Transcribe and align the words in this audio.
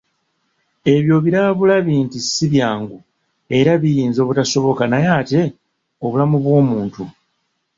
Ebyo 0.93 1.11
obiraba 1.19 1.51
bulabi 1.59 1.93
nti 2.05 2.17
si 2.21 2.45
byangu, 2.53 2.97
era 3.57 3.71
biyinza 3.81 4.19
obutasoboka 4.21 4.83
naye 4.87 5.07
ate 5.19 5.41
obulamu 6.05 6.35
bw'omuntu 6.43 7.03